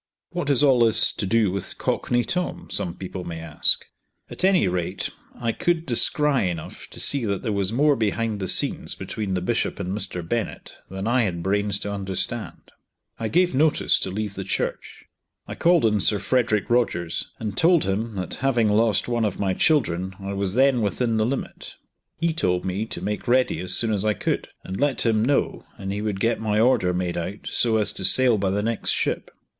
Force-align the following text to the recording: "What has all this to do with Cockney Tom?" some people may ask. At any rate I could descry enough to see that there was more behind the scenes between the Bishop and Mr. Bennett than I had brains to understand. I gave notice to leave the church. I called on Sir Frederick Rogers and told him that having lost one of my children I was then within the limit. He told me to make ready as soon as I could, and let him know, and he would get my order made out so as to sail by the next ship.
"What 0.31 0.47
has 0.47 0.63
all 0.63 0.79
this 0.83 1.13
to 1.13 1.27
do 1.27 1.51
with 1.51 1.77
Cockney 1.77 2.23
Tom?" 2.23 2.71
some 2.71 2.95
people 2.95 3.23
may 3.23 3.39
ask. 3.39 3.85
At 4.31 4.43
any 4.43 4.67
rate 4.67 5.11
I 5.35 5.51
could 5.51 5.85
descry 5.85 6.49
enough 6.49 6.87
to 6.89 6.99
see 6.99 7.23
that 7.25 7.43
there 7.43 7.51
was 7.51 7.71
more 7.71 7.95
behind 7.95 8.39
the 8.39 8.47
scenes 8.47 8.95
between 8.95 9.35
the 9.35 9.41
Bishop 9.43 9.79
and 9.79 9.95
Mr. 9.95 10.27
Bennett 10.27 10.75
than 10.89 11.05
I 11.05 11.21
had 11.25 11.43
brains 11.43 11.77
to 11.81 11.93
understand. 11.93 12.71
I 13.19 13.27
gave 13.27 13.53
notice 13.53 13.99
to 13.99 14.09
leave 14.09 14.33
the 14.33 14.43
church. 14.43 15.05
I 15.47 15.53
called 15.53 15.85
on 15.85 15.99
Sir 15.99 16.17
Frederick 16.17 16.67
Rogers 16.71 17.27
and 17.37 17.55
told 17.55 17.83
him 17.83 18.15
that 18.15 18.33
having 18.41 18.69
lost 18.69 19.07
one 19.07 19.23
of 19.23 19.39
my 19.39 19.53
children 19.53 20.15
I 20.19 20.33
was 20.33 20.55
then 20.55 20.81
within 20.81 21.17
the 21.17 21.27
limit. 21.27 21.75
He 22.17 22.33
told 22.33 22.65
me 22.65 22.87
to 22.87 23.03
make 23.03 23.27
ready 23.27 23.59
as 23.59 23.75
soon 23.75 23.93
as 23.93 24.03
I 24.03 24.15
could, 24.15 24.47
and 24.63 24.79
let 24.81 25.05
him 25.05 25.23
know, 25.23 25.63
and 25.77 25.93
he 25.93 26.01
would 26.01 26.19
get 26.19 26.39
my 26.39 26.59
order 26.59 26.91
made 26.91 27.17
out 27.17 27.45
so 27.45 27.77
as 27.77 27.93
to 27.93 28.03
sail 28.03 28.39
by 28.39 28.49
the 28.49 28.63
next 28.63 28.89
ship. 28.89 29.29